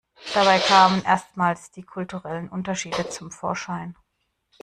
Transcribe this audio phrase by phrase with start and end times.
[0.33, 3.95] Dabei kamen erstmals die kulturellen Unterschiede zum Vorschein.